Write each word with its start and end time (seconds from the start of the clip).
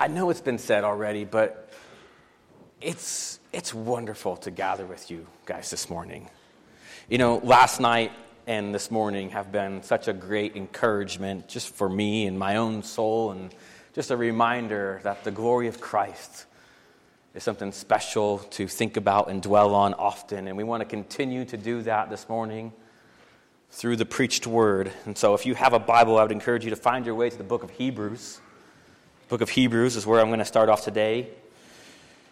I 0.00 0.06
know 0.06 0.30
it's 0.30 0.40
been 0.40 0.58
said 0.58 0.84
already, 0.84 1.24
but 1.24 1.70
it's, 2.80 3.40
it's 3.52 3.74
wonderful 3.74 4.36
to 4.36 4.52
gather 4.52 4.86
with 4.86 5.10
you 5.10 5.26
guys 5.44 5.70
this 5.70 5.90
morning. 5.90 6.30
You 7.08 7.18
know, 7.18 7.38
last 7.38 7.80
night 7.80 8.12
and 8.46 8.72
this 8.72 8.92
morning 8.92 9.30
have 9.30 9.50
been 9.50 9.82
such 9.82 10.06
a 10.06 10.12
great 10.12 10.54
encouragement 10.54 11.48
just 11.48 11.74
for 11.74 11.88
me 11.88 12.26
and 12.26 12.38
my 12.38 12.56
own 12.58 12.84
soul, 12.84 13.32
and 13.32 13.52
just 13.92 14.12
a 14.12 14.16
reminder 14.16 15.00
that 15.02 15.24
the 15.24 15.32
glory 15.32 15.66
of 15.66 15.80
Christ 15.80 16.46
is 17.34 17.42
something 17.42 17.72
special 17.72 18.38
to 18.38 18.68
think 18.68 18.96
about 18.96 19.28
and 19.28 19.42
dwell 19.42 19.74
on 19.74 19.94
often. 19.94 20.46
And 20.46 20.56
we 20.56 20.62
want 20.62 20.80
to 20.80 20.88
continue 20.88 21.44
to 21.46 21.56
do 21.56 21.82
that 21.82 22.08
this 22.08 22.28
morning 22.28 22.72
through 23.72 23.96
the 23.96 24.06
preached 24.06 24.46
word. 24.46 24.92
And 25.06 25.18
so, 25.18 25.34
if 25.34 25.44
you 25.44 25.56
have 25.56 25.72
a 25.72 25.80
Bible, 25.80 26.18
I 26.18 26.22
would 26.22 26.30
encourage 26.30 26.62
you 26.62 26.70
to 26.70 26.76
find 26.76 27.04
your 27.04 27.16
way 27.16 27.30
to 27.30 27.36
the 27.36 27.42
book 27.42 27.64
of 27.64 27.70
Hebrews. 27.70 28.40
Book 29.28 29.42
of 29.42 29.50
Hebrews 29.50 29.94
is 29.94 30.06
where 30.06 30.20
I'm 30.20 30.28
going 30.28 30.38
to 30.38 30.44
start 30.46 30.70
off 30.70 30.84
today. 30.84 31.28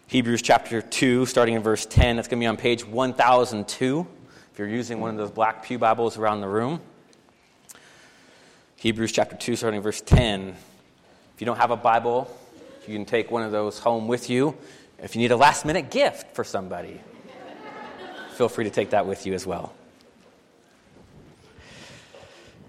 Hebrews 0.07 0.41
chapter 0.41 0.81
2, 0.81 1.27
starting 1.27 1.53
in 1.53 1.61
verse 1.61 1.85
10. 1.85 2.15
That's 2.15 2.27
going 2.27 2.39
to 2.39 2.43
be 2.43 2.47
on 2.47 2.57
page 2.57 2.87
1002 2.87 4.07
if 4.51 4.57
you're 4.57 4.67
using 4.67 4.99
one 4.99 5.11
of 5.11 5.17
those 5.17 5.29
black 5.29 5.63
Pew 5.63 5.77
Bibles 5.77 6.17
around 6.17 6.41
the 6.41 6.47
room. 6.47 6.81
Hebrews 8.77 9.11
chapter 9.11 9.35
2, 9.35 9.55
starting 9.55 9.77
in 9.77 9.83
verse 9.83 10.01
10. 10.01 10.55
If 11.35 11.39
you 11.39 11.45
don't 11.45 11.57
have 11.57 11.69
a 11.69 11.77
Bible, 11.77 12.35
you 12.87 12.95
can 12.95 13.05
take 13.05 13.29
one 13.29 13.43
of 13.43 13.51
those 13.51 13.77
home 13.77 14.07
with 14.07 14.27
you. 14.27 14.57
If 14.97 15.15
you 15.15 15.21
need 15.21 15.31
a 15.31 15.37
last 15.37 15.65
minute 15.65 15.91
gift 15.91 16.33
for 16.33 16.43
somebody, 16.43 16.99
feel 18.33 18.49
free 18.49 18.63
to 18.63 18.71
take 18.71 18.89
that 18.89 19.05
with 19.05 19.27
you 19.27 19.35
as 19.35 19.45
well. 19.45 19.71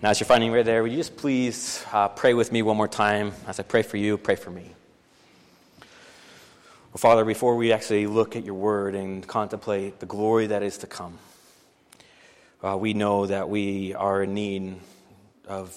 Now, 0.00 0.10
as 0.10 0.20
you're 0.20 0.28
finding 0.28 0.52
right 0.52 0.64
there, 0.64 0.84
would 0.84 0.92
you 0.92 0.98
just 0.98 1.16
please 1.16 1.84
uh, 1.92 2.06
pray 2.06 2.32
with 2.32 2.52
me 2.52 2.62
one 2.62 2.76
more 2.76 2.86
time? 2.86 3.32
As 3.48 3.58
I 3.58 3.64
pray 3.64 3.82
for 3.82 3.96
you, 3.96 4.16
pray 4.16 4.36
for 4.36 4.50
me. 4.50 4.70
Well, 5.80 6.98
Father, 6.98 7.24
before 7.24 7.56
we 7.56 7.72
actually 7.72 8.06
look 8.06 8.36
at 8.36 8.44
your 8.44 8.54
word 8.54 8.94
and 8.94 9.26
contemplate 9.26 9.98
the 9.98 10.06
glory 10.06 10.46
that 10.46 10.62
is 10.62 10.78
to 10.78 10.86
come, 10.86 11.18
uh, 12.62 12.76
we 12.76 12.94
know 12.94 13.26
that 13.26 13.48
we 13.48 13.92
are 13.94 14.22
in 14.22 14.34
need 14.34 14.76
of, 15.48 15.76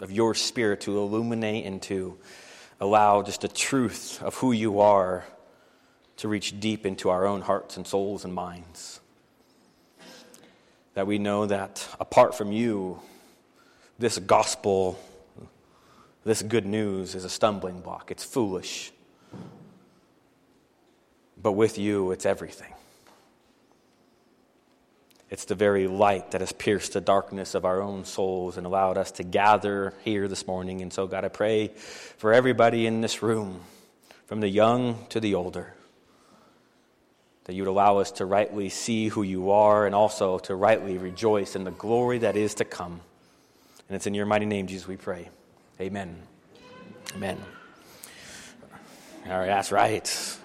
of 0.00 0.10
your 0.10 0.34
spirit 0.34 0.80
to 0.82 0.96
illuminate 0.96 1.66
and 1.66 1.82
to 1.82 2.16
allow 2.80 3.20
just 3.20 3.42
the 3.42 3.48
truth 3.48 4.22
of 4.22 4.36
who 4.36 4.52
you 4.52 4.80
are 4.80 5.26
to 6.16 6.28
reach 6.28 6.58
deep 6.60 6.86
into 6.86 7.10
our 7.10 7.26
own 7.26 7.42
hearts 7.42 7.76
and 7.76 7.86
souls 7.86 8.24
and 8.24 8.32
minds. 8.32 9.00
That 10.94 11.06
we 11.06 11.18
know 11.18 11.44
that 11.44 11.86
apart 12.00 12.34
from 12.34 12.52
you, 12.52 13.00
this 14.00 14.18
gospel, 14.18 14.98
this 16.24 16.42
good 16.42 16.64
news 16.64 17.14
is 17.14 17.24
a 17.24 17.28
stumbling 17.28 17.80
block. 17.80 18.10
It's 18.10 18.24
foolish. 18.24 18.92
But 21.40 21.52
with 21.52 21.78
you, 21.78 22.10
it's 22.10 22.24
everything. 22.24 22.72
It's 25.28 25.44
the 25.44 25.54
very 25.54 25.86
light 25.86 26.30
that 26.30 26.40
has 26.40 26.50
pierced 26.50 26.94
the 26.94 27.02
darkness 27.02 27.54
of 27.54 27.66
our 27.66 27.82
own 27.82 28.06
souls 28.06 28.56
and 28.56 28.66
allowed 28.66 28.96
us 28.96 29.12
to 29.12 29.22
gather 29.22 29.92
here 30.02 30.28
this 30.28 30.46
morning. 30.46 30.80
And 30.80 30.90
so, 30.92 31.06
God, 31.06 31.24
I 31.26 31.28
pray 31.28 31.68
for 31.68 32.32
everybody 32.32 32.86
in 32.86 33.02
this 33.02 33.22
room, 33.22 33.60
from 34.26 34.40
the 34.40 34.48
young 34.48 35.04
to 35.10 35.20
the 35.20 35.34
older, 35.34 35.74
that 37.44 37.54
you 37.54 37.62
would 37.62 37.70
allow 37.70 37.98
us 37.98 38.12
to 38.12 38.24
rightly 38.24 38.70
see 38.70 39.08
who 39.08 39.22
you 39.22 39.50
are 39.50 39.84
and 39.84 39.94
also 39.94 40.38
to 40.40 40.54
rightly 40.54 40.96
rejoice 40.96 41.54
in 41.54 41.64
the 41.64 41.70
glory 41.70 42.18
that 42.18 42.36
is 42.36 42.54
to 42.54 42.64
come. 42.64 43.02
And 43.90 43.96
it's 43.96 44.06
in 44.06 44.14
your 44.14 44.24
mighty 44.24 44.46
name, 44.46 44.68
Jesus, 44.68 44.86
we 44.86 44.96
pray. 44.96 45.30
Amen. 45.80 46.16
Amen. 47.16 47.36
All 49.26 49.32
right, 49.32 49.46
that's 49.46 49.72
right. 49.72 50.38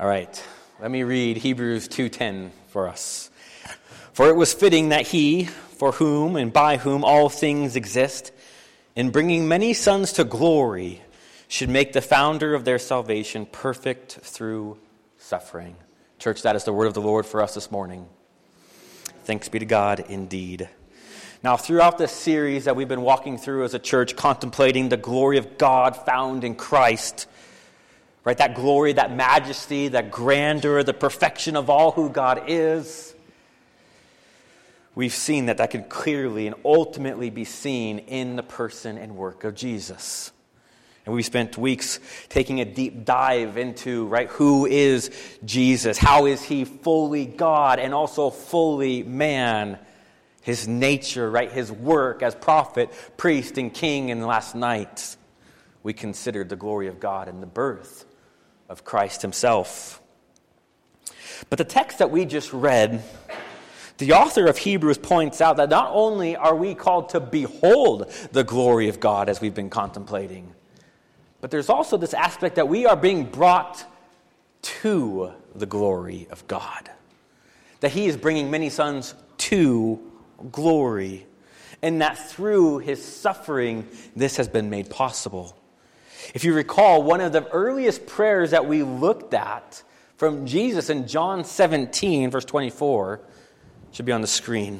All 0.00 0.08
right. 0.08 0.42
Let 0.80 0.90
me 0.90 1.02
read 1.02 1.36
Hebrews 1.36 1.86
2:10 1.88 2.52
for 2.68 2.88
us. 2.88 3.28
For 4.14 4.30
it 4.30 4.36
was 4.36 4.54
fitting 4.54 4.88
that 4.88 5.08
he, 5.08 5.44
for 5.44 5.92
whom 5.92 6.34
and 6.36 6.50
by 6.50 6.78
whom 6.78 7.04
all 7.04 7.28
things 7.28 7.76
exist, 7.76 8.32
in 8.96 9.10
bringing 9.10 9.48
many 9.48 9.74
sons 9.74 10.14
to 10.14 10.24
glory, 10.24 11.02
should 11.46 11.68
make 11.68 11.92
the 11.92 12.00
founder 12.00 12.54
of 12.54 12.64
their 12.64 12.78
salvation 12.78 13.44
perfect 13.44 14.12
through 14.22 14.78
suffering. 15.18 15.76
Church, 16.18 16.40
that 16.40 16.56
is 16.56 16.64
the 16.64 16.72
word 16.72 16.86
of 16.86 16.94
the 16.94 17.02
Lord 17.02 17.26
for 17.26 17.42
us 17.42 17.52
this 17.52 17.70
morning. 17.70 18.08
Thanks 19.24 19.48
be 19.48 19.60
to 19.60 19.64
God 19.64 20.04
indeed. 20.08 20.68
Now, 21.44 21.56
throughout 21.56 21.96
this 21.98 22.12
series 22.12 22.64
that 22.64 22.74
we've 22.74 22.88
been 22.88 23.02
walking 23.02 23.38
through 23.38 23.64
as 23.64 23.74
a 23.74 23.78
church, 23.78 24.16
contemplating 24.16 24.88
the 24.88 24.96
glory 24.96 25.38
of 25.38 25.58
God 25.58 25.96
found 25.96 26.44
in 26.44 26.54
Christ, 26.54 27.26
right? 28.24 28.36
That 28.36 28.54
glory, 28.54 28.94
that 28.94 29.14
majesty, 29.14 29.88
that 29.88 30.10
grandeur, 30.10 30.82
the 30.82 30.94
perfection 30.94 31.56
of 31.56 31.70
all 31.70 31.92
who 31.92 32.10
God 32.10 32.44
is. 32.48 33.14
We've 34.94 35.14
seen 35.14 35.46
that 35.46 35.56
that 35.56 35.70
can 35.70 35.84
clearly 35.84 36.46
and 36.46 36.56
ultimately 36.64 37.30
be 37.30 37.44
seen 37.44 38.00
in 38.00 38.36
the 38.36 38.42
person 38.42 38.98
and 38.98 39.16
work 39.16 39.44
of 39.44 39.54
Jesus. 39.54 40.32
And 41.04 41.14
we 41.14 41.22
spent 41.22 41.58
weeks 41.58 41.98
taking 42.28 42.60
a 42.60 42.64
deep 42.64 43.04
dive 43.04 43.56
into, 43.56 44.06
right, 44.06 44.28
who 44.28 44.66
is 44.66 45.10
Jesus? 45.44 45.98
How 45.98 46.26
is 46.26 46.42
he 46.42 46.64
fully 46.64 47.26
God 47.26 47.80
and 47.80 47.92
also 47.92 48.30
fully 48.30 49.02
man? 49.02 49.78
His 50.42 50.68
nature, 50.68 51.28
right, 51.28 51.50
his 51.50 51.72
work 51.72 52.22
as 52.22 52.34
prophet, 52.34 52.90
priest, 53.16 53.58
and 53.58 53.74
king. 53.74 54.10
And 54.12 54.24
last 54.24 54.54
night, 54.54 55.16
we 55.82 55.92
considered 55.92 56.48
the 56.48 56.56
glory 56.56 56.86
of 56.86 57.00
God 57.00 57.28
and 57.28 57.42
the 57.42 57.46
birth 57.46 58.04
of 58.68 58.84
Christ 58.84 59.22
himself. 59.22 60.00
But 61.50 61.58
the 61.58 61.64
text 61.64 61.98
that 61.98 62.12
we 62.12 62.24
just 62.24 62.52
read, 62.52 63.02
the 63.98 64.12
author 64.12 64.46
of 64.46 64.56
Hebrews 64.56 64.98
points 64.98 65.40
out 65.40 65.56
that 65.56 65.68
not 65.68 65.90
only 65.92 66.36
are 66.36 66.54
we 66.54 66.74
called 66.74 67.10
to 67.10 67.20
behold 67.20 68.12
the 68.30 68.44
glory 68.44 68.88
of 68.88 69.00
God 69.00 69.28
as 69.28 69.40
we've 69.40 69.54
been 69.54 69.70
contemplating, 69.70 70.54
but 71.42 71.50
there's 71.50 71.68
also 71.68 71.96
this 71.96 72.14
aspect 72.14 72.54
that 72.54 72.68
we 72.68 72.86
are 72.86 72.96
being 72.96 73.24
brought 73.24 73.84
to 74.62 75.32
the 75.56 75.66
glory 75.66 76.28
of 76.30 76.46
God. 76.46 76.88
That 77.80 77.90
He 77.90 78.06
is 78.06 78.16
bringing 78.16 78.48
many 78.48 78.70
sons 78.70 79.16
to 79.38 80.00
glory. 80.52 81.26
And 81.82 82.00
that 82.00 82.16
through 82.16 82.78
His 82.78 83.04
suffering, 83.04 83.88
this 84.14 84.36
has 84.36 84.46
been 84.46 84.70
made 84.70 84.88
possible. 84.88 85.56
If 86.32 86.44
you 86.44 86.54
recall, 86.54 87.02
one 87.02 87.20
of 87.20 87.32
the 87.32 87.48
earliest 87.48 88.06
prayers 88.06 88.52
that 88.52 88.66
we 88.66 88.84
looked 88.84 89.34
at 89.34 89.82
from 90.16 90.46
Jesus 90.46 90.90
in 90.90 91.08
John 91.08 91.44
17, 91.44 92.30
verse 92.30 92.44
24, 92.44 93.20
should 93.90 94.06
be 94.06 94.12
on 94.12 94.20
the 94.20 94.28
screen. 94.28 94.78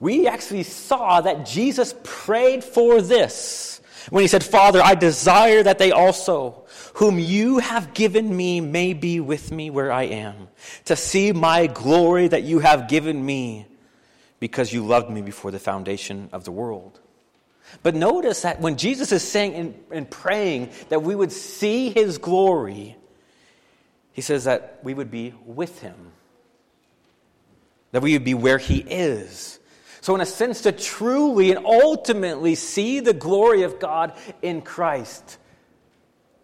We 0.00 0.26
actually 0.26 0.62
saw 0.62 1.20
that 1.20 1.44
Jesus 1.44 1.94
prayed 2.02 2.64
for 2.64 3.02
this 3.02 3.82
when 4.10 4.22
he 4.22 4.28
said, 4.28 4.44
Father, 4.44 4.82
I 4.82 4.94
desire 4.94 5.62
that 5.62 5.78
they 5.78 5.92
also, 5.92 6.64
whom 6.94 7.18
you 7.18 7.58
have 7.58 7.94
given 7.94 8.36
me, 8.36 8.60
may 8.60 8.92
be 8.92 9.20
with 9.20 9.50
me 9.50 9.70
where 9.70 9.90
I 9.92 10.04
am, 10.04 10.48
to 10.86 10.96
see 10.96 11.32
my 11.32 11.66
glory 11.66 12.28
that 12.28 12.42
you 12.42 12.58
have 12.58 12.88
given 12.88 13.24
me, 13.24 13.66
because 14.40 14.72
you 14.72 14.84
loved 14.84 15.10
me 15.10 15.22
before 15.22 15.50
the 15.50 15.58
foundation 15.58 16.28
of 16.32 16.44
the 16.44 16.52
world. 16.52 17.00
But 17.82 17.94
notice 17.94 18.42
that 18.42 18.60
when 18.60 18.76
Jesus 18.76 19.10
is 19.10 19.26
saying 19.26 19.74
and, 19.90 20.10
praying 20.10 20.70
that 20.90 21.02
we 21.02 21.14
would 21.14 21.32
see 21.32 21.90
his 21.90 22.18
glory, 22.18 22.96
he 24.12 24.20
says 24.20 24.44
that 24.44 24.78
we 24.82 24.94
would 24.94 25.10
be 25.10 25.34
with 25.44 25.80
him, 25.80 26.12
that 27.92 28.02
we 28.02 28.12
would 28.12 28.24
be 28.24 28.34
where 28.34 28.58
he 28.58 28.78
is. 28.78 29.58
So, 30.04 30.14
in 30.14 30.20
a 30.20 30.26
sense, 30.26 30.60
to 30.60 30.72
truly 30.72 31.50
and 31.50 31.64
ultimately 31.64 32.56
see 32.56 33.00
the 33.00 33.14
glory 33.14 33.62
of 33.62 33.80
God 33.80 34.12
in 34.42 34.60
Christ, 34.60 35.38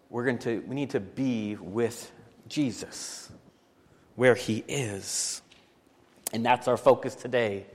we're 0.09 0.25
going 0.25 0.39
to, 0.39 0.61
we 0.61 0.75
need 0.75 0.89
to 0.93 1.01
be 1.01 1.57
with 1.57 2.11
Jesus, 2.49 3.31
where 4.17 4.35
he 4.35 4.65
is. 4.67 5.43
And 6.33 6.43
that's 6.43 6.69
our 6.69 6.79
focus 6.79 7.15
today. 7.15 7.67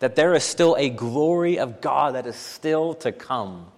That 0.00 0.16
there 0.16 0.34
is 0.34 0.42
still 0.42 0.74
a 0.76 0.90
glory 0.90 1.60
of 1.60 1.80
God 1.80 2.16
that 2.16 2.26
is 2.26 2.34
still 2.34 2.94
to 2.94 3.12
come. 3.12 3.68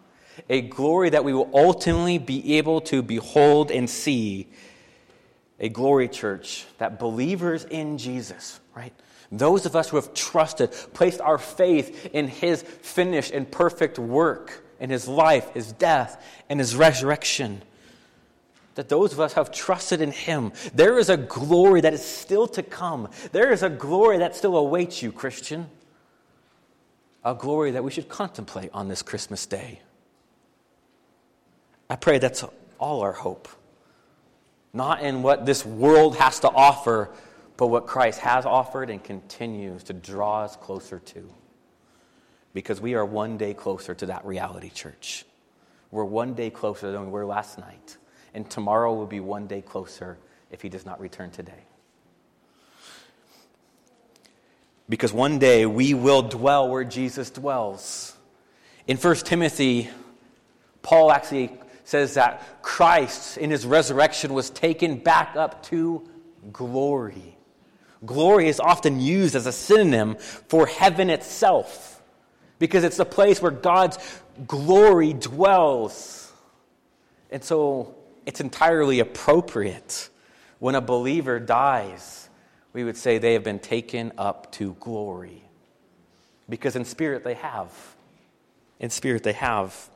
A 0.48 0.62
glory 0.62 1.10
that 1.10 1.22
we 1.22 1.34
will 1.34 1.50
ultimately 1.52 2.16
be 2.16 2.56
able 2.56 2.80
to 2.80 3.02
behold 3.02 3.70
and 3.70 3.90
see. 3.90 4.48
A 5.60 5.68
glory 5.68 6.08
church 6.08 6.64
that 6.78 6.98
believers 6.98 7.64
in 7.64 7.98
Jesus, 7.98 8.58
right? 8.74 8.94
Those 9.32 9.64
of 9.64 9.74
us 9.74 9.88
who 9.88 9.96
have 9.96 10.12
trusted, 10.12 10.72
placed 10.92 11.20
our 11.22 11.38
faith 11.38 12.10
in 12.12 12.28
his 12.28 12.62
finished 12.62 13.32
and 13.32 13.50
perfect 13.50 13.98
work, 13.98 14.62
in 14.78 14.90
his 14.90 15.08
life, 15.08 15.50
his 15.54 15.72
death, 15.72 16.22
and 16.50 16.60
his 16.60 16.76
resurrection, 16.76 17.62
that 18.74 18.88
those 18.90 19.12
of 19.12 19.20
us 19.20 19.32
who 19.32 19.40
have 19.40 19.50
trusted 19.50 20.00
in 20.02 20.10
him, 20.12 20.52
there 20.74 20.98
is 20.98 21.08
a 21.08 21.16
glory 21.16 21.80
that 21.80 21.94
is 21.94 22.04
still 22.04 22.46
to 22.48 22.62
come. 22.62 23.08
There 23.32 23.52
is 23.52 23.62
a 23.62 23.70
glory 23.70 24.18
that 24.18 24.36
still 24.36 24.56
awaits 24.56 25.02
you, 25.02 25.12
Christian. 25.12 25.68
a 27.24 27.34
glory 27.34 27.72
that 27.72 27.84
we 27.84 27.90
should 27.90 28.08
contemplate 28.08 28.70
on 28.74 28.88
this 28.88 29.02
Christmas 29.02 29.46
day. 29.46 29.80
I 31.88 31.96
pray 31.96 32.18
that's 32.18 32.44
all 32.78 33.02
our 33.02 33.12
hope. 33.12 33.48
Not 34.72 35.02
in 35.02 35.22
what 35.22 35.46
this 35.46 35.64
world 35.64 36.16
has 36.16 36.40
to 36.40 36.50
offer, 36.50 37.10
but 37.56 37.68
what 37.68 37.86
Christ 37.86 38.20
has 38.20 38.46
offered 38.46 38.90
and 38.90 39.02
continues 39.02 39.84
to 39.84 39.92
draw 39.92 40.42
us 40.42 40.56
closer 40.56 40.98
to. 40.98 41.28
Because 42.54 42.80
we 42.80 42.94
are 42.94 43.04
one 43.04 43.36
day 43.38 43.54
closer 43.54 43.94
to 43.94 44.06
that 44.06 44.24
reality, 44.24 44.70
church. 44.70 45.24
We're 45.90 46.04
one 46.04 46.34
day 46.34 46.50
closer 46.50 46.90
than 46.92 47.06
we 47.06 47.10
were 47.10 47.26
last 47.26 47.58
night. 47.58 47.96
And 48.34 48.48
tomorrow 48.48 48.94
will 48.94 49.06
be 49.06 49.20
one 49.20 49.46
day 49.46 49.62
closer 49.62 50.18
if 50.50 50.62
he 50.62 50.68
does 50.68 50.86
not 50.86 51.00
return 51.00 51.30
today. 51.30 51.64
Because 54.88 55.12
one 55.12 55.38
day 55.38 55.64
we 55.64 55.94
will 55.94 56.22
dwell 56.22 56.68
where 56.68 56.84
Jesus 56.84 57.30
dwells. 57.30 58.16
In 58.86 58.96
1 58.96 59.16
Timothy, 59.16 59.88
Paul 60.82 61.12
actually 61.12 61.52
says 61.84 62.14
that 62.14 62.62
Christ, 62.62 63.38
in 63.38 63.50
his 63.50 63.64
resurrection, 63.64 64.34
was 64.34 64.50
taken 64.50 64.96
back 64.96 65.36
up 65.36 65.62
to 65.64 66.06
glory. 66.52 67.36
Glory 68.04 68.48
is 68.48 68.58
often 68.58 69.00
used 69.00 69.34
as 69.34 69.46
a 69.46 69.52
synonym 69.52 70.16
for 70.16 70.66
heaven 70.66 71.10
itself 71.10 72.02
because 72.58 72.84
it's 72.84 72.96
the 72.96 73.04
place 73.04 73.40
where 73.40 73.52
God's 73.52 73.98
glory 74.46 75.12
dwells. 75.12 76.32
And 77.30 77.42
so 77.42 77.94
it's 78.26 78.40
entirely 78.40 79.00
appropriate 79.00 80.08
when 80.58 80.74
a 80.74 80.80
believer 80.80 81.40
dies, 81.40 82.28
we 82.72 82.84
would 82.84 82.96
say 82.96 83.18
they 83.18 83.32
have 83.32 83.42
been 83.42 83.58
taken 83.58 84.12
up 84.16 84.52
to 84.52 84.76
glory. 84.78 85.42
Because 86.48 86.76
in 86.76 86.84
spirit 86.84 87.24
they 87.24 87.34
have. 87.34 87.72
In 88.78 88.90
spirit 88.90 89.22
they 89.22 89.32
have. 89.32 89.88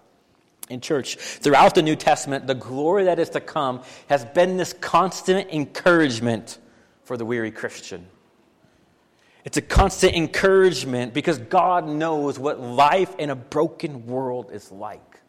In 0.68 0.80
church, 0.80 1.16
throughout 1.16 1.76
the 1.76 1.82
New 1.82 1.94
Testament, 1.94 2.48
the 2.48 2.54
glory 2.54 3.04
that 3.04 3.20
is 3.20 3.30
to 3.30 3.40
come 3.40 3.82
has 4.08 4.24
been 4.24 4.56
this 4.56 4.72
constant 4.72 5.50
encouragement 5.50 6.58
for 7.06 7.16
the 7.16 7.24
weary 7.24 7.52
Christian. 7.52 8.04
It's 9.44 9.56
a 9.56 9.62
constant 9.62 10.16
encouragement 10.16 11.14
because 11.14 11.38
God 11.38 11.86
knows 11.86 12.36
what 12.36 12.60
life 12.60 13.14
in 13.16 13.30
a 13.30 13.36
broken 13.36 14.06
world 14.06 14.50
is 14.52 14.72
like. 14.72 15.20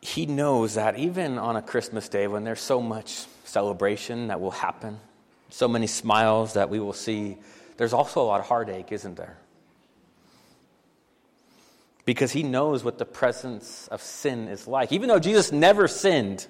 He 0.00 0.24
knows 0.24 0.74
that 0.74 0.96
even 0.96 1.36
on 1.36 1.56
a 1.56 1.62
Christmas 1.62 2.08
day 2.08 2.28
when 2.28 2.44
there's 2.44 2.60
so 2.60 2.80
much 2.80 3.24
celebration 3.44 4.28
that 4.28 4.40
will 4.40 4.52
happen, 4.52 5.00
so 5.48 5.66
many 5.66 5.88
smiles 5.88 6.52
that 6.52 6.70
we 6.70 6.78
will 6.78 6.92
see, 6.92 7.38
there's 7.76 7.92
also 7.92 8.22
a 8.22 8.24
lot 8.24 8.38
of 8.38 8.46
heartache, 8.46 8.92
isn't 8.92 9.16
there? 9.16 9.36
Because 12.10 12.32
he 12.32 12.42
knows 12.42 12.82
what 12.82 12.98
the 12.98 13.04
presence 13.04 13.86
of 13.86 14.02
sin 14.02 14.48
is 14.48 14.66
like. 14.66 14.90
Even 14.90 15.08
though 15.08 15.20
Jesus 15.20 15.52
never 15.52 15.86
sinned, 15.86 16.44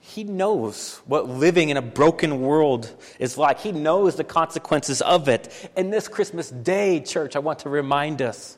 he 0.00 0.24
knows 0.24 1.02
what 1.04 1.28
living 1.28 1.68
in 1.68 1.76
a 1.76 1.82
broken 1.82 2.40
world 2.40 2.90
is 3.18 3.36
like. 3.36 3.60
He 3.60 3.72
knows 3.72 4.16
the 4.16 4.24
consequences 4.24 5.02
of 5.02 5.28
it. 5.28 5.70
And 5.76 5.92
this 5.92 6.08
Christmas 6.08 6.48
day, 6.48 7.00
church, 7.00 7.36
I 7.36 7.40
want 7.40 7.58
to 7.58 7.68
remind 7.68 8.22
us 8.22 8.56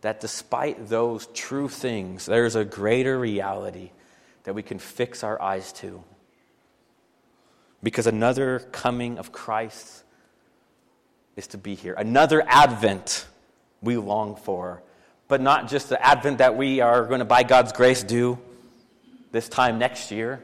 that 0.00 0.18
despite 0.18 0.88
those 0.88 1.26
true 1.34 1.68
things, 1.68 2.24
there's 2.24 2.56
a 2.56 2.64
greater 2.64 3.18
reality 3.18 3.90
that 4.44 4.54
we 4.54 4.62
can 4.62 4.78
fix 4.78 5.22
our 5.22 5.38
eyes 5.42 5.74
to. 5.74 6.02
Because 7.82 8.06
another 8.06 8.60
coming 8.72 9.18
of 9.18 9.30
Christ 9.30 10.04
is 11.36 11.48
to 11.48 11.58
be 11.58 11.74
here. 11.74 11.92
Another 11.92 12.42
advent 12.48 13.26
we 13.82 13.96
long 13.96 14.36
for. 14.36 14.82
But 15.28 15.40
not 15.40 15.68
just 15.68 15.88
the 15.88 16.04
advent 16.04 16.38
that 16.38 16.56
we 16.56 16.80
are 16.80 17.04
going 17.04 17.18
to, 17.18 17.24
by 17.24 17.42
God's 17.42 17.72
grace, 17.72 18.02
do 18.02 18.38
this 19.30 19.48
time 19.48 19.78
next 19.78 20.10
year, 20.10 20.42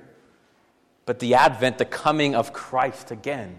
but 1.06 1.18
the 1.18 1.34
advent, 1.34 1.78
the 1.78 1.84
coming 1.84 2.34
of 2.34 2.52
Christ 2.52 3.10
again. 3.10 3.58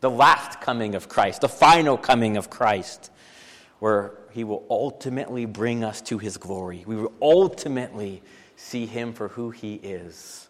The 0.00 0.10
last 0.10 0.60
coming 0.60 0.96
of 0.96 1.08
Christ, 1.08 1.42
the 1.42 1.48
final 1.48 1.96
coming 1.96 2.36
of 2.36 2.50
Christ, 2.50 3.12
where 3.78 4.14
he 4.32 4.42
will 4.42 4.64
ultimately 4.68 5.44
bring 5.44 5.84
us 5.84 6.00
to 6.02 6.18
his 6.18 6.38
glory. 6.38 6.82
We 6.86 6.96
will 6.96 7.12
ultimately 7.22 8.20
see 8.56 8.86
him 8.86 9.12
for 9.12 9.28
who 9.28 9.50
he 9.50 9.74
is. 9.74 10.48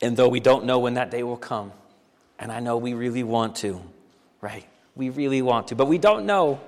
And 0.00 0.16
though 0.16 0.28
we 0.28 0.40
don't 0.40 0.64
know 0.64 0.78
when 0.78 0.94
that 0.94 1.10
day 1.10 1.22
will 1.22 1.36
come, 1.36 1.72
and 2.38 2.50
I 2.52 2.60
know 2.60 2.76
we 2.76 2.94
really 2.94 3.22
want 3.22 3.56
to, 3.56 3.82
right? 4.40 4.66
We 4.94 5.10
really 5.10 5.42
want 5.42 5.68
to, 5.68 5.74
but 5.74 5.86
we 5.86 5.98
don't 5.98 6.26
know. 6.26 6.60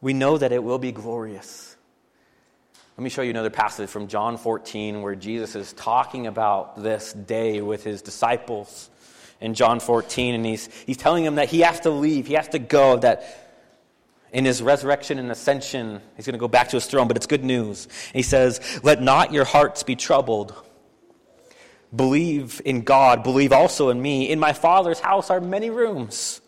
We 0.00 0.12
know 0.14 0.38
that 0.38 0.52
it 0.52 0.62
will 0.62 0.78
be 0.78 0.92
glorious. 0.92 1.76
Let 2.96 3.04
me 3.04 3.10
show 3.10 3.22
you 3.22 3.30
another 3.30 3.50
passage 3.50 3.88
from 3.88 4.08
John 4.08 4.36
14 4.36 5.02
where 5.02 5.14
Jesus 5.14 5.54
is 5.54 5.72
talking 5.72 6.26
about 6.26 6.82
this 6.82 7.12
day 7.12 7.60
with 7.60 7.84
his 7.84 8.02
disciples 8.02 8.90
in 9.40 9.54
John 9.54 9.80
14, 9.80 10.34
and 10.34 10.44
he's, 10.44 10.68
he's 10.84 10.98
telling 10.98 11.24
them 11.24 11.36
that 11.36 11.48
he 11.48 11.60
has 11.60 11.80
to 11.80 11.90
leave, 11.90 12.26
he 12.26 12.34
has 12.34 12.48
to 12.48 12.58
go, 12.58 12.98
that 12.98 13.50
in 14.32 14.44
his 14.44 14.62
resurrection 14.62 15.18
and 15.18 15.30
ascension, 15.30 16.00
he's 16.16 16.26
going 16.26 16.34
to 16.34 16.38
go 16.38 16.48
back 16.48 16.68
to 16.68 16.76
his 16.76 16.86
throne, 16.86 17.08
but 17.08 17.16
it's 17.16 17.26
good 17.26 17.44
news. 17.44 17.88
He 18.12 18.22
says, 18.22 18.60
Let 18.82 19.00
not 19.02 19.32
your 19.32 19.44
hearts 19.44 19.82
be 19.82 19.96
troubled. 19.96 20.54
Believe 21.94 22.60
in 22.64 22.82
God, 22.82 23.22
believe 23.22 23.52
also 23.52 23.88
in 23.88 24.00
me. 24.00 24.28
In 24.28 24.38
my 24.38 24.52
Father's 24.52 25.00
house 25.00 25.30
are 25.30 25.40
many 25.40 25.70
rooms. 25.70 26.40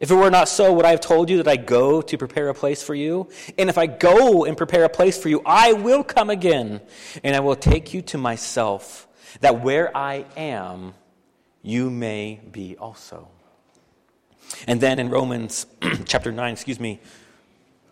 If 0.00 0.10
it 0.10 0.14
were 0.14 0.30
not 0.30 0.48
so, 0.48 0.72
would 0.74 0.84
I 0.84 0.90
have 0.90 1.00
told 1.00 1.30
you 1.30 1.38
that 1.38 1.48
I 1.48 1.56
go 1.56 2.02
to 2.02 2.18
prepare 2.18 2.48
a 2.48 2.54
place 2.54 2.82
for 2.82 2.94
you? 2.94 3.28
And 3.56 3.70
if 3.70 3.78
I 3.78 3.86
go 3.86 4.44
and 4.44 4.56
prepare 4.56 4.84
a 4.84 4.88
place 4.88 5.16
for 5.16 5.28
you, 5.28 5.40
I 5.46 5.72
will 5.72 6.04
come 6.04 6.28
again, 6.28 6.80
and 7.24 7.34
I 7.34 7.40
will 7.40 7.56
take 7.56 7.94
you 7.94 8.02
to 8.02 8.18
myself, 8.18 9.08
that 9.40 9.62
where 9.62 9.96
I 9.96 10.26
am, 10.36 10.94
you 11.62 11.90
may 11.90 12.40
be 12.50 12.76
also. 12.76 13.28
And 14.66 14.80
then 14.80 14.98
in 14.98 15.08
Romans 15.08 15.66
chapter 16.04 16.30
9, 16.30 16.52
excuse 16.52 16.78
me, 16.78 17.00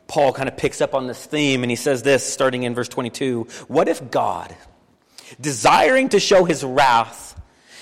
Paul 0.06 0.32
kind 0.32 0.48
of 0.48 0.56
picks 0.56 0.82
up 0.82 0.94
on 0.94 1.06
this 1.06 1.24
theme, 1.24 1.62
and 1.62 1.70
he 1.70 1.76
says 1.76 2.02
this, 2.02 2.24
starting 2.24 2.64
in 2.64 2.74
verse 2.74 2.88
22 2.88 3.48
What 3.68 3.88
if 3.88 4.10
God, 4.10 4.54
desiring 5.40 6.10
to 6.10 6.20
show 6.20 6.44
his 6.44 6.62
wrath 6.62 7.33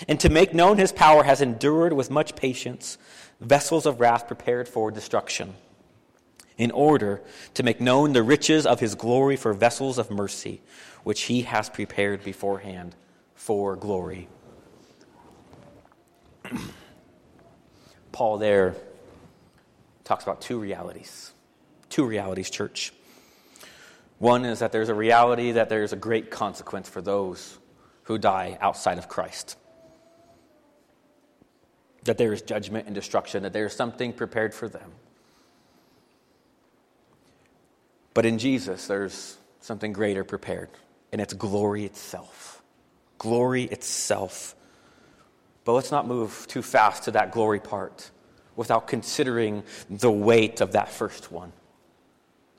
and 0.09 0.19
to 0.21 0.29
make 0.29 0.55
known 0.55 0.79
his 0.79 0.93
power, 0.93 1.23
has 1.25 1.41
endured 1.41 1.93
with 1.93 2.11
much 2.11 2.37
patience? 2.37 2.99
vessels 3.43 3.87
of 3.87 4.01
wrath 4.01 4.27
prepared 4.27 4.69
for 4.69 4.91
destruction, 4.91 5.55
in 6.57 6.71
order 6.71 7.21
to 7.55 7.63
make 7.63 7.81
known 7.81 8.13
the 8.13 8.23
riches 8.23 8.65
of 8.65 8.81
his 8.81 8.95
glory 8.95 9.37
for 9.37 9.53
vessels 9.53 9.99
of 9.99 10.11
mercy, 10.11 10.61
which 11.03 11.23
he 11.23 11.43
has 11.43 11.69
prepared 11.69 12.23
beforehand 12.23 12.95
for 13.35 13.77
glory. 13.77 14.29
Paul 18.13 18.39
there 18.39 18.77
talks 20.05 20.23
about 20.23 20.41
two 20.41 20.59
realities. 20.59 21.33
Two 21.89 22.05
realities, 22.05 22.49
church. 22.49 22.93
One 24.19 24.45
is 24.45 24.61
that 24.61 24.71
there's 24.71 24.89
a 24.89 24.95
reality 24.95 25.53
that 25.53 25.69
there's 25.69 25.93
a 25.93 25.97
great 25.97 26.31
consequence 26.31 26.89
for 26.89 27.03
those 27.03 27.59
who 28.05 28.19
die 28.19 28.57
outside 28.61 28.99
of 28.99 29.09
Christ 29.09 29.57
that 32.05 32.19
there 32.19 32.33
is 32.33 32.43
judgment 32.43 32.87
and 32.87 32.95
destruction, 32.95 33.43
that 33.45 33.53
there 33.53 33.67
is 33.67 33.73
something 33.73 34.13
prepared 34.13 34.55
for 34.55 34.69
them. 34.69 34.91
But 38.15 38.27
in 38.27 38.39
Jesus, 38.39 38.87
there's 38.87 39.39
something 39.61 39.93
greater 39.93 40.25
prepared, 40.25 40.69
and 41.13 41.21
it's 41.21 41.33
glory 41.33 41.85
itself. 41.85 42.63
Glory 43.19 43.65
itself. 43.65 44.55
But 45.65 45.73
let's 45.75 45.91
not 45.91 46.07
move 46.07 46.47
too 46.49 46.63
fast 46.63 47.05
to 47.05 47.13
that 47.13 47.33
glory 47.33 47.61
part 47.61 48.11
without 48.57 48.87
considering 48.87 49.63
the 49.89 50.11
weight 50.11 50.61
of 50.61 50.73
that 50.73 50.91
first 50.91 51.31
one. 51.31 51.53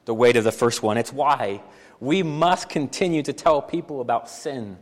The 0.06 0.14
weight 0.14 0.38
of 0.38 0.44
the 0.44 0.52
first 0.52 0.82
one. 0.82 0.98
It's 0.98 1.14
why 1.14 1.62
we 2.00 2.24
must 2.24 2.70
continue 2.70 3.22
to 3.24 3.34
tell 3.34 3.62
people 3.62 4.02
about 4.02 4.30
sin 4.30 4.78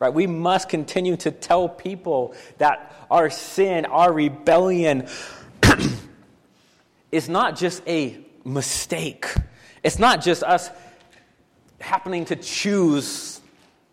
right? 0.00 0.12
We 0.12 0.26
must 0.26 0.68
continue 0.68 1.16
to 1.18 1.30
tell 1.30 1.68
people 1.68 2.34
that 2.58 2.92
our 3.10 3.30
sin, 3.30 3.84
our 3.84 4.12
rebellion, 4.12 5.06
is 7.12 7.28
not 7.28 7.56
just 7.56 7.86
a 7.86 8.18
mistake. 8.44 9.26
It's 9.84 9.98
not 9.98 10.22
just 10.22 10.42
us 10.42 10.70
happening 11.80 12.24
to 12.26 12.36
choose 12.36 13.40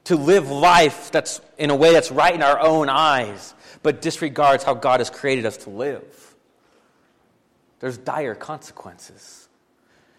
to 0.06 0.16
live 0.16 0.50
life 0.50 1.12
that's 1.12 1.42
in 1.58 1.70
a 1.70 1.76
way 1.76 1.92
that's 1.92 2.12
right 2.12 2.34
in 2.34 2.42
our 2.42 2.60
own 2.62 2.88
eyes, 2.88 3.54
but 3.84 4.02
disregards 4.02 4.64
how 4.64 4.74
God 4.74 5.02
has 5.02 5.10
created 5.10 5.46
us 5.46 5.58
to 5.58 5.70
live. 5.70 6.36
There's 7.82 7.98
dire 7.98 8.34
consequences. 8.34 9.50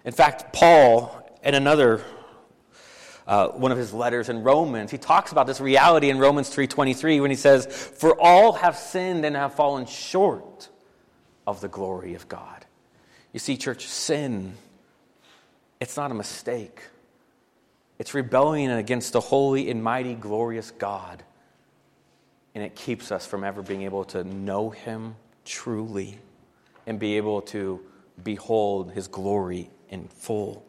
In 0.04 0.12
fact, 0.12 0.52
Paul, 0.52 1.26
in 1.42 1.54
another 1.54 2.04
uh, 3.28 3.48
one 3.48 3.70
of 3.70 3.76
his 3.78 3.92
letters 3.92 4.30
in 4.30 4.42
Romans. 4.42 4.90
He 4.90 4.96
talks 4.96 5.32
about 5.32 5.46
this 5.46 5.60
reality 5.60 6.08
in 6.08 6.18
Romans 6.18 6.48
3.23 6.48 7.20
when 7.20 7.30
he 7.30 7.36
says, 7.36 7.66
For 7.66 8.18
all 8.18 8.54
have 8.54 8.74
sinned 8.74 9.26
and 9.26 9.36
have 9.36 9.54
fallen 9.54 9.84
short 9.84 10.70
of 11.46 11.60
the 11.60 11.68
glory 11.68 12.14
of 12.14 12.26
God. 12.26 12.64
You 13.34 13.38
see, 13.38 13.58
church, 13.58 13.86
sin, 13.86 14.54
it's 15.78 15.96
not 15.96 16.10
a 16.10 16.14
mistake. 16.14 16.82
It's 17.98 18.14
rebellion 18.14 18.70
against 18.70 19.12
the 19.12 19.20
holy 19.20 19.70
and 19.70 19.84
mighty, 19.84 20.14
glorious 20.14 20.70
God. 20.70 21.22
And 22.54 22.64
it 22.64 22.74
keeps 22.74 23.12
us 23.12 23.26
from 23.26 23.44
ever 23.44 23.60
being 23.60 23.82
able 23.82 24.04
to 24.06 24.24
know 24.24 24.70
Him 24.70 25.16
truly 25.44 26.18
and 26.86 26.98
be 26.98 27.18
able 27.18 27.42
to 27.42 27.80
behold 28.24 28.92
His 28.92 29.06
glory 29.06 29.68
in 29.90 30.08
full. 30.08 30.64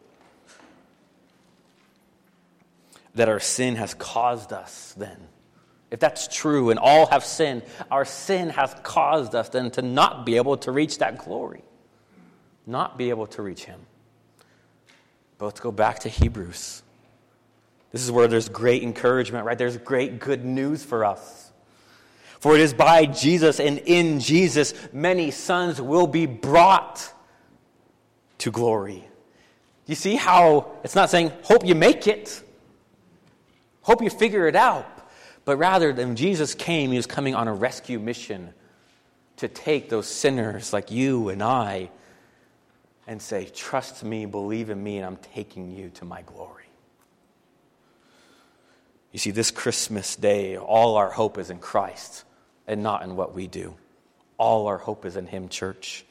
That 3.14 3.28
our 3.28 3.40
sin 3.40 3.76
has 3.76 3.94
caused 3.94 4.52
us 4.52 4.94
then. 4.96 5.16
If 5.90 5.98
that's 5.98 6.28
true 6.28 6.70
and 6.70 6.78
all 6.78 7.06
have 7.06 7.24
sinned, 7.24 7.62
our 7.90 8.04
sin 8.04 8.50
has 8.50 8.74
caused 8.82 9.34
us 9.34 9.48
then 9.48 9.70
to 9.72 9.82
not 9.82 10.24
be 10.24 10.36
able 10.36 10.56
to 10.58 10.70
reach 10.70 10.98
that 10.98 11.18
glory, 11.18 11.64
not 12.66 12.96
be 12.96 13.10
able 13.10 13.26
to 13.28 13.42
reach 13.42 13.64
Him. 13.64 13.80
But 15.38 15.46
let's 15.46 15.60
go 15.60 15.72
back 15.72 16.00
to 16.00 16.08
Hebrews. 16.08 16.82
This 17.92 18.04
is 18.04 18.12
where 18.12 18.28
there's 18.28 18.48
great 18.48 18.82
encouragement, 18.82 19.44
right? 19.44 19.58
There's 19.58 19.76
great 19.78 20.20
good 20.20 20.44
news 20.44 20.84
for 20.84 21.04
us. 21.04 21.50
For 22.38 22.54
it 22.54 22.60
is 22.60 22.72
by 22.72 23.06
Jesus 23.06 23.60
and 23.60 23.78
in 23.78 24.20
Jesus 24.20 24.74
many 24.92 25.30
sons 25.30 25.80
will 25.80 26.06
be 26.06 26.26
brought 26.26 27.12
to 28.38 28.50
glory. 28.50 29.04
You 29.86 29.94
see 29.94 30.14
how 30.14 30.70
it's 30.84 30.94
not 30.94 31.10
saying, 31.10 31.32
hope 31.42 31.66
you 31.66 31.74
make 31.74 32.06
it, 32.06 32.42
hope 33.82 34.02
you 34.02 34.10
figure 34.10 34.46
it 34.46 34.56
out, 34.56 34.86
but 35.44 35.56
rather, 35.56 35.92
when 35.92 36.16
Jesus 36.16 36.54
came, 36.54 36.90
he 36.90 36.96
was 36.96 37.06
coming 37.06 37.34
on 37.34 37.48
a 37.48 37.54
rescue 37.54 37.98
mission 37.98 38.52
to 39.38 39.48
take 39.48 39.88
those 39.88 40.06
sinners 40.06 40.72
like 40.72 40.90
you 40.90 41.30
and 41.30 41.42
I 41.42 41.90
and 43.06 43.20
say, 43.20 43.46
Trust 43.46 44.04
me, 44.04 44.26
believe 44.26 44.70
in 44.70 44.82
me, 44.82 44.98
and 44.98 45.06
I'm 45.06 45.16
taking 45.34 45.70
you 45.70 45.90
to 45.94 46.04
my 46.04 46.22
glory. 46.22 46.64
You 49.12 49.18
see, 49.18 49.30
this 49.30 49.50
Christmas 49.50 50.14
day, 50.14 50.56
all 50.56 50.96
our 50.96 51.10
hope 51.10 51.38
is 51.38 51.50
in 51.50 51.58
Christ 51.58 52.24
and 52.66 52.82
not 52.82 53.02
in 53.02 53.16
what 53.16 53.34
we 53.34 53.48
do. 53.48 53.74
All 54.38 54.68
our 54.68 54.78
hope 54.78 55.04
is 55.04 55.16
in 55.16 55.26
Him, 55.26 55.48
church. 55.48 56.04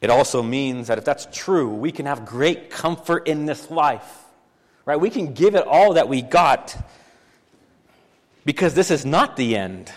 It 0.00 0.08
also 0.08 0.42
means 0.42 0.86
that 0.86 0.98
if 0.98 1.04
that's 1.04 1.26
true, 1.32 1.68
we 1.74 1.92
can 1.92 2.06
have 2.06 2.24
great 2.24 2.70
comfort 2.70 3.26
in 3.26 3.46
this 3.46 3.70
life, 3.70 4.24
right? 4.84 4.96
We 4.96 5.10
can 5.10 5.34
give 5.34 5.54
it 5.54 5.66
all 5.66 5.94
that 5.94 6.08
we 6.08 6.22
got 6.22 6.76
because 8.44 8.74
this 8.74 8.90
is 8.90 9.04
not 9.04 9.36
the 9.36 9.56
end, 9.56 9.92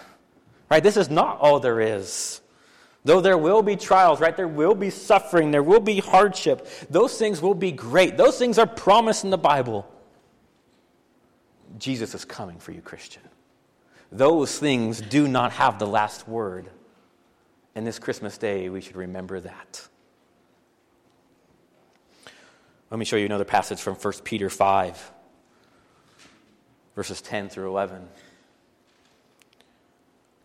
right? 0.69 0.83
This 0.83 0.97
is 0.97 1.09
not 1.09 1.39
all 1.39 1.59
there 1.59 1.81
is. 1.81 2.41
Though 3.05 3.19
there 3.19 3.37
will 3.37 3.61
be 3.61 3.75
trials, 3.75 4.21
right? 4.21 4.35
There 4.35 4.47
will 4.47 4.75
be 4.75 4.89
suffering, 4.89 5.51
there 5.51 5.63
will 5.63 5.79
be 5.79 5.99
hardship. 5.99 6.67
Those 6.89 7.17
things 7.17 7.41
will 7.41 7.55
be 7.55 7.71
great. 7.71 8.17
Those 8.17 8.37
things 8.37 8.57
are 8.57 8.67
promised 8.67 9.23
in 9.23 9.29
the 9.29 9.37
Bible. 9.37 9.89
Jesus 11.77 12.13
is 12.15 12.23
coming 12.23 12.59
for 12.59 12.71
you, 12.71 12.81
Christian. 12.81 13.23
Those 14.11 14.57
things 14.57 15.01
do 15.01 15.27
not 15.27 15.51
have 15.53 15.79
the 15.79 15.87
last 15.87 16.27
word. 16.27 16.69
And 17.75 17.85
this 17.85 17.97
Christmas 17.97 18.37
day, 18.37 18.69
we 18.69 18.79
should 18.79 18.95
remember 18.95 19.39
that. 19.39 19.87
Let 22.93 22.99
me 22.99 23.05
show 23.05 23.15
you 23.15 23.25
another 23.25 23.43
passage 23.43 23.81
from 23.81 23.95
1 23.95 24.13
Peter 24.23 24.51
5, 24.51 25.11
verses 26.95 27.23
10 27.23 27.49
through 27.49 27.69
11, 27.69 28.07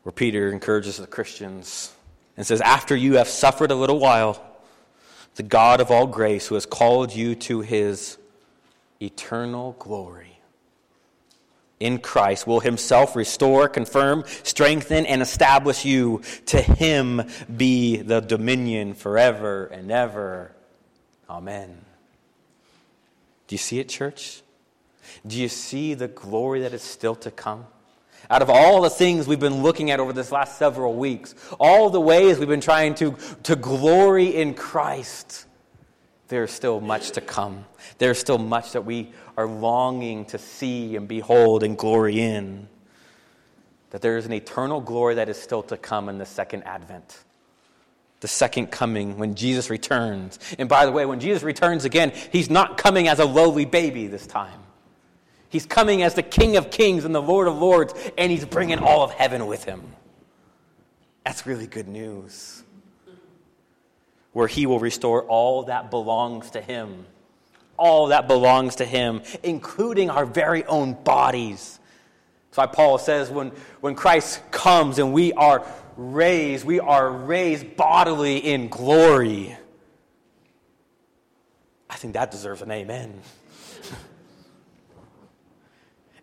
where 0.03 0.15
Peter 0.15 0.51
encourages 0.51 0.97
the 0.97 1.07
Christians 1.07 1.93
and 2.39 2.47
says, 2.47 2.63
After 2.63 2.97
you 2.97 3.17
have 3.17 3.29
suffered 3.29 3.71
a 3.71 3.75
little 3.75 3.99
while, 3.99 4.43
the 5.35 5.43
God 5.43 5.83
of 5.83 5.91
all 5.91 6.07
grace, 6.07 6.47
who 6.47 6.55
has 6.55 6.65
called 6.65 7.15
you 7.15 7.35
to 7.35 7.61
his 7.61 8.17
eternal 8.99 9.77
glory, 9.79 10.41
in 11.79 11.99
Christ 11.99 12.47
will 12.47 12.61
himself 12.61 13.15
restore, 13.15 13.69
confirm, 13.69 14.25
strengthen, 14.43 15.05
and 15.05 15.21
establish 15.21 15.85
you. 15.85 16.23
To 16.47 16.63
him 16.63 17.25
be 17.55 17.99
the 17.99 18.21
dominion 18.21 18.95
forever 18.95 19.67
and 19.67 19.93
ever. 19.93 20.53
Amen. 21.29 21.85
Do 23.49 23.55
you 23.55 23.59
see 23.59 23.81
it, 23.81 23.89
church? 23.89 24.43
Do 25.27 25.37
you 25.37 25.49
see 25.49 25.95
the 25.95 26.07
glory 26.07 26.61
that 26.61 26.73
is 26.73 26.83
still 26.83 27.17
to 27.17 27.31
come? 27.31 27.67
Out 28.31 28.43
of 28.43 28.51
all 28.51 28.83
the 28.83 28.91
things 28.91 29.27
we've 29.27 29.41
been 29.41 29.63
looking 29.63 29.91
at 29.91 30.01
over 30.01 30.13
this 30.13 30.31
last 30.31 30.59
several 30.59 30.95
weeks, 30.95 31.35
all 31.59 31.89
the 31.89 32.01
ways 32.01 32.39
we've 32.39 32.49
been 32.49 32.61
trying 32.61 32.95
to, 32.97 33.17
to 33.45 33.57
glory 33.57 34.37
in 34.37 34.53
Christ, 34.53 35.47
there's 36.29 36.53
still 36.53 36.81
much 36.81 37.13
to 37.13 37.23
come. 37.23 37.65
There's 37.97 38.19
still 38.19 38.37
much 38.37 38.73
that 38.73 38.85
we 38.85 39.13
are 39.37 39.47
longing 39.47 40.27
to 40.27 40.39
see 40.39 40.95
and 40.95 41.09
behold 41.09 41.63
and 41.63 41.79
glory 41.79 42.21
in. 42.21 42.69
That 43.91 44.03
there 44.03 44.19
is 44.19 44.27
an 44.27 44.35
eternal 44.35 44.83
glory 44.83 45.15
that 45.15 45.31
is 45.31 45.41
still 45.41 45.63
to 45.65 45.79
come 45.79 46.11
in 46.11 46.19
the 46.19 46.27
second 46.27 46.65
advent. 46.65 47.25
The 48.21 48.29
second 48.29 48.69
coming 48.73 49.19
when 49.19 49.35
Jesus 49.35 49.71
returns. 49.71 50.39
And 50.59 50.69
by 50.69 50.87
the 50.87 50.93
way, 50.93 51.07
when 51.07 51.21
Jesus 51.21 51.43
returns 51.43 51.85
again, 51.85 52.13
he's 52.33 52.51
not 52.51 52.77
coming 52.77 53.07
as 53.07 53.21
a 53.21 53.25
lowly 53.25 53.65
baby 53.65 54.07
this 54.09 54.27
time. 54.27 54.61
He's 55.51 55.67
coming 55.67 56.03
as 56.03 56.15
the 56.15 56.23
King 56.23 56.57
of 56.57 56.71
Kings 56.71 57.05
and 57.05 57.15
the 57.15 57.23
Lord 57.23 57.49
of 57.49 57.57
Lords, 57.57 57.95
and 58.19 58.31
he's 58.31 58.45
bringing 58.45 58.79
all 58.79 59.03
of 59.03 59.13
heaven 59.13 59.47
with 59.47 59.65
him. 59.65 59.83
That's 61.25 61.47
really 61.47 61.67
good 61.67 61.89
news 61.89 62.65
where 64.33 64.47
he 64.47 64.67
will 64.67 64.79
restore 64.79 65.25
all 65.25 65.65
that 65.65 65.91
belongs 65.91 66.51
to 66.51 66.61
him. 66.61 67.07
All 67.77 68.07
that 68.09 68.29
belongs 68.29 68.77
to 68.77 68.85
him, 68.85 69.23
including 69.43 70.11
our 70.11 70.27
very 70.27 70.65
own 70.65 70.95
bodies. 70.95 71.79
That's 72.51 72.59
why 72.59 72.67
Paul 72.67 72.99
says 72.99 73.31
when, 73.31 73.53
when 73.81 73.95
Christ 73.95 74.41
comes 74.51 74.99
and 74.99 75.13
we 75.13 75.33
are 75.33 75.67
raised, 75.99 76.65
we 76.65 76.81
are 76.81 77.11
raised 77.11 77.77
bodily 77.77 78.39
in 78.39 78.69
glory. 78.69 79.55
I 81.91 81.97
think 81.97 82.15
that 82.15 82.31
deserves 82.31 82.63
an 82.63 82.71
amen. 82.71 83.21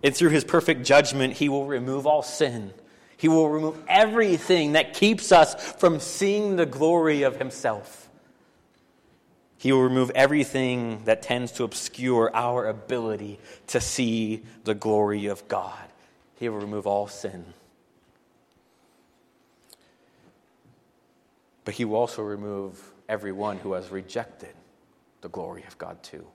and 0.04 0.16
through 0.16 0.30
his 0.30 0.44
perfect 0.44 0.84
judgment, 0.84 1.34
he 1.34 1.50
will 1.50 1.68
remove 1.68 2.08
all 2.08 2.24
sin 2.24 2.74
he 3.18 3.28
will 3.28 3.50
remove 3.50 3.82
everything 3.88 4.74
that 4.74 4.94
keeps 4.94 5.32
us 5.32 5.56
from 5.74 6.00
seeing 6.00 6.56
the 6.56 6.66
glory 6.66 7.24
of 7.24 7.38
Himself. 7.38 8.10
He 9.58 9.72
will 9.72 9.82
remove 9.82 10.12
everything 10.12 11.04
that 11.06 11.22
tends 11.22 11.52
to 11.54 11.64
obscure 11.64 12.30
our 12.34 12.68
ability 12.68 13.40
to 13.68 13.80
see 13.80 14.44
the 14.64 14.76
glory 14.76 15.28
of 15.28 15.48
God. 15.48 15.88
He 16.36 16.50
will 16.50 16.60
remove 16.60 16.86
all 16.86 17.08
sin. 17.08 17.46
But 21.66 21.74
He 21.74 21.84
will 21.84 21.98
also 21.98 22.22
remove 22.22 22.82
everyone 23.10 23.58
who 23.58 23.74
has 23.74 23.90
rejected 23.90 24.54
the 25.22 25.30
glory 25.30 25.64
of 25.68 25.78
God, 25.78 26.02
too. 26.02 26.26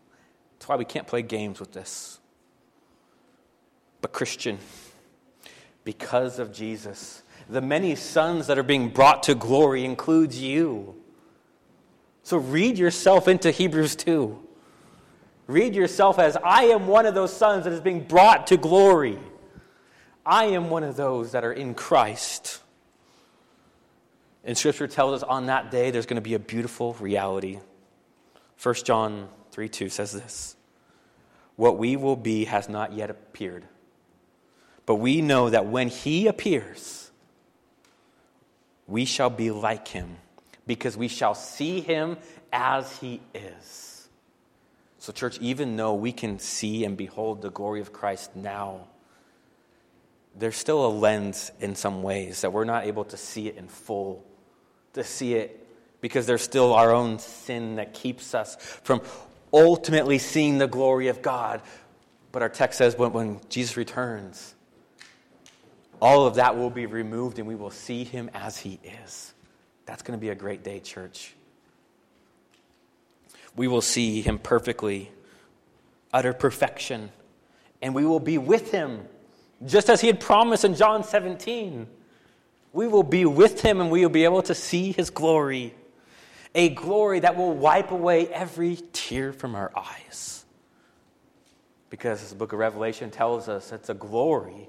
That's 0.58 0.68
why 0.68 0.76
we 0.76 0.84
can't 0.84 1.06
play 1.06 1.22
games 1.22 1.58
with 1.58 1.72
this. 1.72 2.18
But, 4.02 4.12
Christian, 4.12 4.58
because 5.84 6.38
of 6.38 6.52
Jesus. 6.52 7.22
The 7.48 7.60
many 7.60 7.96
sons 7.96 8.46
that 8.46 8.58
are 8.58 8.62
being 8.62 8.90
brought 8.90 9.24
to 9.24 9.34
glory 9.34 9.84
includes 9.84 10.40
you. 10.40 10.94
So 12.22 12.36
read 12.36 12.78
yourself 12.78 13.26
into 13.26 13.50
Hebrews 13.50 13.96
2. 13.96 14.38
Read 15.46 15.74
yourself 15.74 16.18
as 16.18 16.36
I 16.36 16.64
am 16.66 16.86
one 16.86 17.06
of 17.06 17.14
those 17.14 17.36
sons 17.36 17.64
that 17.64 17.72
is 17.72 17.80
being 17.80 18.04
brought 18.04 18.46
to 18.48 18.56
glory. 18.56 19.18
I 20.24 20.44
am 20.44 20.70
one 20.70 20.84
of 20.84 20.96
those 20.96 21.32
that 21.32 21.44
are 21.44 21.52
in 21.52 21.74
Christ. 21.74 22.60
And 24.50 24.58
Scripture 24.58 24.88
tells 24.88 25.22
us 25.22 25.28
on 25.28 25.46
that 25.46 25.70
day 25.70 25.92
there's 25.92 26.06
going 26.06 26.16
to 26.16 26.20
be 26.20 26.34
a 26.34 26.40
beautiful 26.40 26.94
reality. 26.94 27.60
1 28.60 28.74
John 28.82 29.28
3 29.52 29.68
2 29.68 29.88
says 29.88 30.10
this 30.10 30.56
What 31.54 31.78
we 31.78 31.94
will 31.94 32.16
be 32.16 32.46
has 32.46 32.68
not 32.68 32.92
yet 32.92 33.10
appeared 33.10 33.64
but 34.90 34.96
we 34.96 35.20
know 35.20 35.48
that 35.50 35.66
when 35.66 35.86
he 35.86 36.26
appears, 36.26 37.12
we 38.88 39.04
shall 39.04 39.30
be 39.30 39.52
like 39.52 39.86
him, 39.86 40.16
because 40.66 40.96
we 40.96 41.06
shall 41.06 41.36
see 41.36 41.80
him 41.80 42.16
as 42.52 42.96
he 42.98 43.20
is. 43.32 44.08
So, 44.98 45.12
church, 45.12 45.38
even 45.38 45.76
though 45.76 45.94
we 45.94 46.10
can 46.10 46.40
see 46.40 46.84
and 46.84 46.96
behold 46.96 47.40
the 47.40 47.52
glory 47.52 47.80
of 47.80 47.92
Christ 47.92 48.34
now, 48.34 48.88
there's 50.36 50.56
still 50.56 50.84
a 50.84 50.90
lens 50.90 51.52
in 51.60 51.76
some 51.76 52.02
ways 52.02 52.40
that 52.40 52.52
we're 52.52 52.64
not 52.64 52.84
able 52.84 53.04
to 53.04 53.16
see 53.16 53.46
it 53.46 53.56
in 53.56 53.68
full, 53.68 54.24
to 54.94 55.04
see 55.04 55.34
it 55.34 55.56
because 56.00 56.26
there's 56.26 56.42
still 56.42 56.74
our 56.74 56.92
own 56.92 57.18
sin 57.18 57.76
that 57.76 57.94
keeps 57.94 58.34
us 58.34 58.56
from 58.82 59.02
ultimately 59.52 60.18
seeing 60.18 60.58
the 60.58 60.66
glory 60.66 61.08
of 61.08 61.22
God. 61.22 61.60
But 62.32 62.42
our 62.42 62.48
text 62.48 62.78
says 62.78 62.96
when, 62.96 63.12
when 63.12 63.40
Jesus 63.48 63.76
returns, 63.76 64.54
all 66.00 66.26
of 66.26 66.36
that 66.36 66.56
will 66.56 66.70
be 66.70 66.86
removed 66.86 67.38
and 67.38 67.46
we 67.46 67.54
will 67.54 67.70
see 67.70 68.04
him 68.04 68.30
as 68.32 68.58
he 68.58 68.78
is. 69.04 69.34
That's 69.86 70.02
going 70.02 70.18
to 70.18 70.20
be 70.20 70.30
a 70.30 70.34
great 70.34 70.62
day, 70.62 70.80
church. 70.80 71.34
We 73.56 73.68
will 73.68 73.82
see 73.82 74.22
him 74.22 74.38
perfectly, 74.38 75.10
utter 76.12 76.32
perfection, 76.32 77.10
and 77.82 77.94
we 77.94 78.06
will 78.06 78.20
be 78.20 78.38
with 78.38 78.70
him, 78.70 79.00
just 79.66 79.90
as 79.90 80.00
he 80.00 80.06
had 80.06 80.20
promised 80.20 80.64
in 80.64 80.74
John 80.74 81.02
17. 81.02 81.86
We 82.72 82.86
will 82.86 83.02
be 83.02 83.24
with 83.24 83.62
him 83.62 83.80
and 83.80 83.90
we 83.90 84.02
will 84.02 84.10
be 84.10 84.24
able 84.24 84.42
to 84.42 84.54
see 84.54 84.92
his 84.92 85.10
glory, 85.10 85.74
a 86.54 86.68
glory 86.68 87.20
that 87.20 87.36
will 87.36 87.52
wipe 87.52 87.90
away 87.90 88.28
every 88.28 88.78
tear 88.92 89.32
from 89.32 89.54
our 89.54 89.72
eyes. 89.76 90.44
Because 91.88 92.28
the 92.28 92.36
book 92.36 92.52
of 92.52 92.60
Revelation 92.60 93.10
tells 93.10 93.48
us, 93.48 93.72
it's 93.72 93.88
a 93.88 93.94
glory 93.94 94.68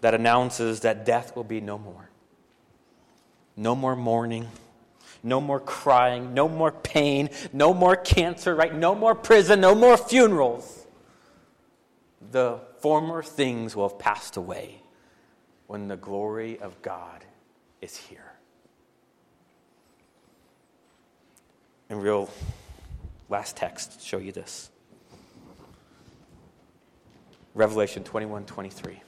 that 0.00 0.14
announces 0.14 0.80
that 0.80 1.04
death 1.04 1.34
will 1.34 1.44
be 1.44 1.60
no 1.60 1.78
more. 1.78 2.08
No 3.56 3.74
more 3.74 3.96
mourning, 3.96 4.48
no 5.22 5.40
more 5.40 5.60
crying, 5.60 6.32
no 6.32 6.48
more 6.48 6.72
pain, 6.72 7.28
no 7.52 7.74
more 7.74 7.96
cancer, 7.96 8.54
right? 8.54 8.74
No 8.74 8.94
more 8.94 9.14
prison, 9.14 9.60
no 9.60 9.74
more 9.74 9.96
funerals. 9.96 10.86
The 12.30 12.60
former 12.80 13.22
things 13.22 13.76
will 13.76 13.88
have 13.88 13.98
passed 13.98 14.36
away 14.36 14.82
when 15.66 15.88
the 15.88 15.96
glory 15.96 16.58
of 16.60 16.80
God 16.82 17.24
is 17.80 17.96
here. 17.96 18.32
And 21.88 22.02
real 22.02 22.30
last 23.28 23.56
text 23.56 24.02
show 24.02 24.18
you 24.18 24.32
this. 24.32 24.70
Revelation 27.54 28.02
21 28.02 28.46
23. 28.46 29.00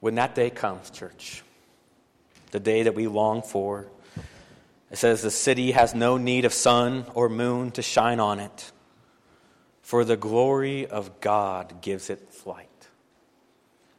When 0.00 0.14
that 0.14 0.34
day 0.34 0.50
comes, 0.50 0.90
church, 0.90 1.42
the 2.50 2.60
day 2.60 2.84
that 2.84 2.94
we 2.94 3.06
long 3.06 3.42
for, 3.42 3.86
it 4.90 4.96
says 4.96 5.22
the 5.22 5.30
city 5.30 5.72
has 5.72 5.94
no 5.94 6.16
need 6.16 6.44
of 6.44 6.52
sun 6.52 7.06
or 7.14 7.28
moon 7.28 7.70
to 7.72 7.82
shine 7.82 8.18
on 8.18 8.40
it, 8.40 8.72
for 9.90 10.04
the 10.04 10.16
glory 10.16 10.86
of 10.86 11.20
God 11.20 11.82
gives 11.82 12.10
it 12.10 12.20
light, 12.46 12.86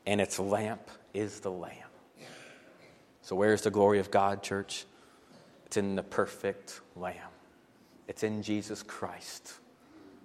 and 0.06 0.22
its 0.22 0.40
lamp 0.40 0.90
is 1.14 1.42
the 1.42 1.52
Lamb. 1.52 1.76
So, 3.24 3.36
where's 3.36 3.64
the 3.64 3.72
glory 3.72 4.00
of 4.00 4.10
God, 4.10 4.42
church? 4.42 4.86
It's 5.66 5.76
in 5.76 5.98
the 5.98 6.02
perfect 6.04 6.80
Lamb, 6.96 7.34
it's 8.08 8.24
in 8.24 8.42
Jesus 8.42 8.84
Christ, 8.84 9.56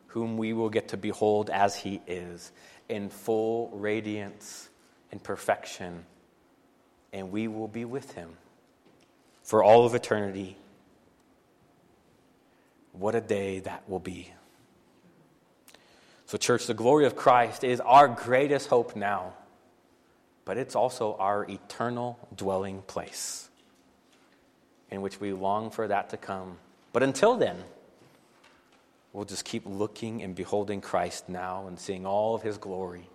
whom 0.07 0.37
we 0.37 0.53
will 0.53 0.71
get 0.71 0.87
to 0.91 0.97
behold 0.97 1.51
as 1.51 1.75
He 1.75 2.01
is, 2.07 2.53
in 2.89 3.09
full 3.09 3.69
radiance 3.75 4.69
and 5.11 5.21
perfection, 5.21 6.05
and 7.13 7.33
we 7.33 7.49
will 7.49 7.67
be 7.67 7.85
with 7.85 8.13
him 8.13 8.37
for 9.43 9.65
all 9.65 9.85
of 9.85 9.97
eternity. 9.97 10.59
What 12.93 13.17
a 13.17 13.21
day 13.21 13.59
that 13.59 13.83
will 13.89 13.99
be. 13.99 14.31
So, 16.27 16.37
church, 16.37 16.67
the 16.67 16.75
glory 16.75 17.07
of 17.07 17.15
Christ 17.15 17.63
is 17.63 17.81
our 17.81 18.09
greatest 18.09 18.69
hope 18.69 18.97
now, 18.97 19.35
but 20.45 20.59
it's 20.59 20.75
also 20.75 21.17
our 21.19 21.45
eternal 21.49 22.19
dwelling 22.35 22.83
place 22.83 23.49
in 24.91 25.03
which 25.03 25.21
we 25.21 25.33
long 25.33 25.71
for 25.71 25.87
that 25.87 26.11
to 26.11 26.17
come. 26.17 26.59
But 26.93 27.05
until 27.05 27.37
then, 27.37 27.57
we'll 29.13 29.25
just 29.25 29.45
keep 29.45 29.63
looking 29.67 30.23
and 30.23 30.35
beholding 30.35 30.81
Christ 30.81 31.29
now 31.29 31.69
and 31.69 31.79
seeing 31.79 32.05
all 32.05 32.35
of 32.35 32.43
his 32.43 32.59
glory 32.59 33.09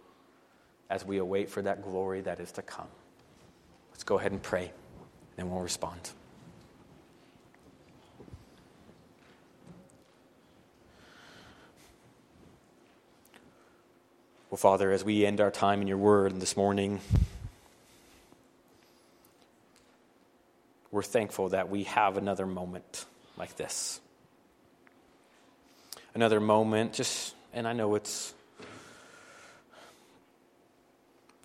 as 0.90 1.06
we 1.06 1.18
await 1.18 1.50
for 1.50 1.62
that 1.62 1.84
glory 1.84 2.22
that 2.22 2.40
is 2.40 2.54
to 2.54 2.62
come. 2.62 2.88
Let's 3.92 4.04
go 4.04 4.20
ahead 4.20 4.32
and 4.32 4.42
pray, 4.42 4.72
and 5.38 5.52
we'll 5.52 5.62
respond. 5.62 6.12
Well, 14.52 14.58
Father, 14.58 14.92
as 14.92 15.06
we 15.06 15.26
end 15.26 15.40
our 15.40 15.50
time 15.50 15.80
in 15.80 15.88
your 15.88 15.98
word 15.98 16.38
this 16.42 16.58
morning, 16.58 17.00
we're 20.92 21.04
thankful 21.04 21.48
that 21.50 21.70
we 21.70 21.84
have 21.84 22.18
another 22.18 22.46
moment 22.46 23.06
like 23.38 23.56
this. 23.56 24.02
Another 26.14 26.42
moment, 26.42 26.92
just, 26.92 27.34
and 27.54 27.66
I 27.66 27.72
know 27.72 27.96
it's 27.96 28.34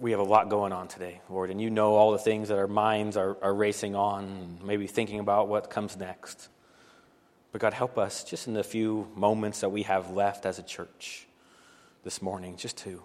we 0.01 0.11
have 0.11 0.19
a 0.19 0.25
lot 0.25 0.49
going 0.49 0.73
on 0.73 0.89
today, 0.89 1.21
Lord, 1.31 1.51
and 1.51 1.61
you 1.61 1.71
know 1.71 1.95
all 1.95 2.11
the 2.11 2.19
things 2.19 2.49
that 2.49 2.59
our 2.59 2.67
minds 2.67 3.17
are, 3.17 3.37
are 3.41 3.55
racing 3.55 3.95
on, 3.95 4.59
maybe 4.65 4.89
thinking 4.89 5.21
about 5.21 5.47
what 5.47 5.71
comes 5.71 5.97
next. 5.97 6.49
But 7.53 7.61
God, 7.61 7.73
help 7.73 7.99
us 7.99 8.25
just 8.25 8.49
in 8.49 8.55
the 8.55 8.65
few 8.65 9.07
moments 9.15 9.61
that 9.61 9.69
we 9.69 9.85
have 9.85 10.11
left 10.11 10.45
as 10.45 10.59
a 10.59 10.63
church 10.65 11.27
this 12.07 12.23
morning, 12.23 12.57
just 12.57 12.77
to, 12.77 13.03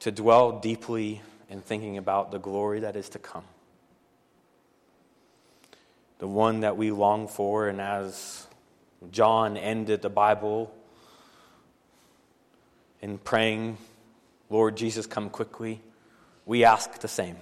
to 0.00 0.10
dwell 0.10 0.60
deeply 0.60 1.20
in 1.50 1.60
thinking 1.60 1.98
about 1.98 2.30
the 2.30 2.38
glory 2.38 2.80
that 2.80 2.96
is 2.96 3.10
to 3.10 3.18
come. 3.18 3.44
The 6.20 6.26
one 6.26 6.60
that 6.60 6.78
we 6.78 6.90
long 6.90 7.28
for, 7.28 7.68
and 7.68 7.82
as 7.82 8.46
John 9.10 9.58
ended 9.58 10.00
the 10.00 10.08
Bible 10.08 10.74
in 13.02 13.18
praying 13.18 13.76
Lord 14.48 14.74
Jesus, 14.74 15.04
come 15.04 15.28
quickly. 15.28 15.82
We 16.46 16.64
ask 16.64 17.00
the 17.00 17.08
same. 17.08 17.36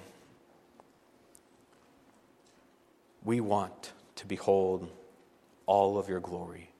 We 3.22 3.40
want 3.40 3.92
to 4.16 4.26
behold 4.26 4.90
all 5.66 5.96
of 5.96 6.08
your 6.08 6.18
glory. 6.18 6.73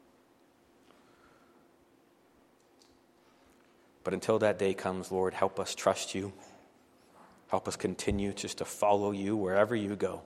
But 4.05 4.13
until 4.13 4.39
that 4.41 4.59
day 4.59 4.75
comes, 4.75 5.11
Lord, 5.11 5.35
help 5.35 5.59
us 5.59 5.75
trust 5.75 6.15
you. 6.15 6.33
Help 7.49 7.67
us 7.67 7.77
continue 7.77 8.33
just 8.33 8.59
to 8.59 8.65
follow 8.65 9.11
you 9.11 9.37
wherever 9.37 9.75
you 9.75 9.97
go. 9.97 10.23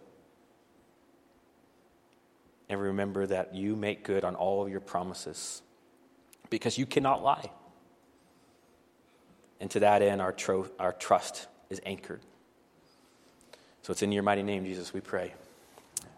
And 2.68 2.80
remember 2.80 3.26
that 3.26 3.54
you 3.54 3.76
make 3.76 4.04
good 4.04 4.24
on 4.24 4.34
all 4.34 4.62
of 4.62 4.68
your 4.70 4.80
promises 4.80 5.62
because 6.50 6.76
you 6.76 6.86
cannot 6.86 7.22
lie. 7.22 7.50
And 9.60 9.70
to 9.70 9.80
that 9.80 10.02
end, 10.02 10.20
our, 10.20 10.32
tro- 10.32 10.68
our 10.78 10.92
trust 10.92 11.46
is 11.70 11.80
anchored. 11.86 12.20
So 13.82 13.92
it's 13.92 14.02
in 14.02 14.12
your 14.12 14.22
mighty 14.22 14.42
name, 14.42 14.64
Jesus, 14.64 14.92
we 14.92 15.00
pray. 15.00 15.34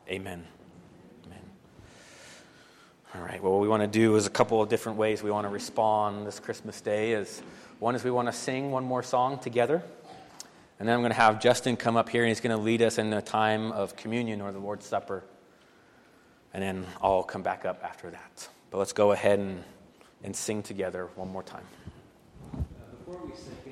Amen. 0.09 0.33
Amen. 0.33 0.60
All 3.12 3.23
right, 3.23 3.42
well, 3.42 3.55
what 3.55 3.61
we 3.61 3.66
want 3.66 3.83
to 3.83 3.88
do 3.88 4.14
is 4.14 4.29
a 4.29 4.31
couple 4.31 4.62
of 4.62 4.68
different 4.68 4.96
ways 4.96 5.20
we 5.20 5.33
want 5.33 5.44
to 5.44 5.49
respond 5.49 6.25
this 6.29 6.38
Christmas 6.38 6.81
day. 6.81 7.11
Is 7.11 7.42
One 7.81 7.96
is 7.96 8.05
we 8.05 8.12
want 8.12 8.29
to 8.29 8.33
sing 8.33 8.70
one 8.70 8.85
more 8.85 9.03
song 9.03 9.40
together. 9.40 9.83
And 10.79 10.88
then 10.88 10.94
I'm 10.94 11.01
going 11.01 11.11
to 11.11 11.16
have 11.16 11.40
Justin 11.40 11.77
come 11.77 11.96
up 11.96 12.09
here 12.09 12.23
and 12.23 12.29
he's 12.29 12.40
going 12.40 12.57
to 12.57 12.62
lead 12.62 12.83
us 12.83 12.99
in 12.99 13.12
a 13.12 13.20
time 13.20 13.73
of 13.73 13.96
communion 13.96 14.40
or 14.40 14.53
the 14.53 14.61
Lord's 14.61 14.87
Supper. 14.87 15.25
And 16.55 16.62
then 16.62 16.87
I'll 17.03 17.25
come 17.25 17.42
back 17.42 17.64
up 17.64 17.83
after 17.83 18.11
that. 18.11 18.49
But 18.70 18.79
let's 18.79 18.92
go 18.92 19.11
ahead 19.11 19.40
and, 19.40 19.64
and 20.23 20.35
sing 20.35 20.62
together 20.62 21.09
one 21.16 21.31
more 21.31 21.42
time 21.42 21.64
uh, 22.55 22.59
before 22.96 23.27
we 23.27 23.33
sing, 23.35 23.70